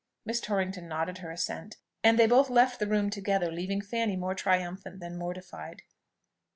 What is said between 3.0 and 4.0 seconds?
together, leaving